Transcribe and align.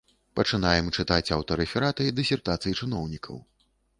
Пачынаем 0.37 0.87
чытаць 1.01 1.33
аўтарэфераты 1.35 2.09
дысертацый 2.21 2.77
чыноўнікаў. 2.83 3.37